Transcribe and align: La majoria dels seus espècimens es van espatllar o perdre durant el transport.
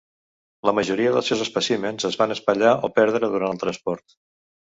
La 0.67 0.71
majoria 0.77 1.11
dels 1.15 1.27
seus 1.31 1.43
espècimens 1.45 2.07
es 2.09 2.17
van 2.21 2.35
espatllar 2.37 2.73
o 2.87 2.91
perdre 2.95 3.29
durant 3.35 3.55
el 3.57 3.63
transport. 3.67 4.19